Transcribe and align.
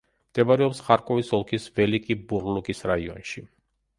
მდებარეობს 0.29 0.79
ხარკოვის 0.87 1.29
ოლქის 1.39 1.69
ველიკი-ბურლუკის 1.79 2.83
რაიონში. 2.93 3.45